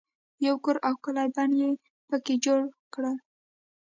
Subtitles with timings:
[0.47, 1.69] یو کور او ښکلی بڼ یې
[2.07, 2.59] په کې جوړ
[2.93, 3.15] کړل.